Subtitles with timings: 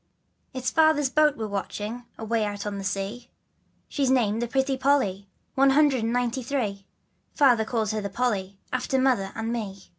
[0.55, 3.29] /TS Father's boat we're watching, Away out on the sea,
[3.87, 6.87] She's named the Pretty Polly, One hundred and ninety three,
[7.35, 9.79] Father called her the Polly, After Mother and me.